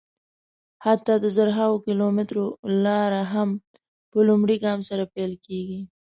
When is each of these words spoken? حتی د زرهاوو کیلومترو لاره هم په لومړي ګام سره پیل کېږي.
حتی 0.85 1.13
د 1.19 1.25
زرهاوو 1.37 1.83
کیلومترو 1.85 2.45
لاره 2.85 3.21
هم 3.33 3.49
په 4.11 4.17
لومړي 4.27 4.57
ګام 4.65 4.79
سره 4.89 5.03
پیل 5.13 5.33
کېږي. 5.45 5.79